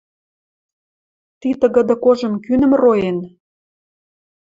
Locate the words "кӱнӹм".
2.43-2.71